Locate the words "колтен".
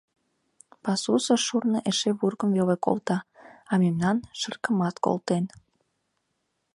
5.05-5.45